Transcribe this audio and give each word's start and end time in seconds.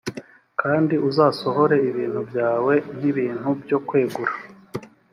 kandi 0.61 0.95
uzasohore 1.09 1.75
ibintu 1.89 2.21
byawe 2.29 2.73
nk 2.95 3.01
ibintu 3.11 3.49
byo 3.63 3.77
kwegura 3.87 4.33